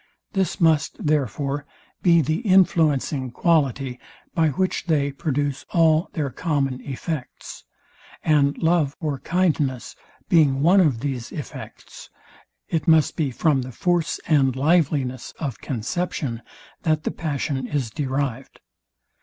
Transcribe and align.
This 0.33 0.59
must, 0.59 1.05
therefore, 1.05 1.63
be 2.01 2.21
the 2.21 2.39
influencing 2.39 3.29
quality, 3.29 3.99
by 4.33 4.49
which 4.49 4.85
they 4.87 5.11
produce 5.11 5.63
all 5.73 6.09
their 6.13 6.31
common 6.31 6.81
effects; 6.83 7.65
and 8.23 8.57
love 8.57 8.97
or 8.99 9.19
kindness 9.19 9.95
being 10.27 10.61
one 10.63 10.79
of 10.81 11.01
these 11.01 11.31
effects, 11.31 12.09
it 12.67 12.87
must 12.87 13.15
be 13.15 13.29
from 13.29 13.61
the 13.61 13.71
force 13.71 14.19
and 14.27 14.55
liveliness 14.55 15.35
of 15.39 15.61
conception, 15.61 16.41
that 16.81 17.03
the 17.03 17.11
passion 17.11 17.67
is 17.67 17.91
derived. 17.91 18.59